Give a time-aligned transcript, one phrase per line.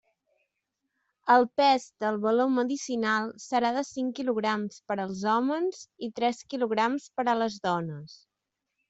[1.33, 7.07] El pes del baló medicinal serà de cinc quilograms per als hòmens i tres quilograms
[7.21, 8.17] per a les dones.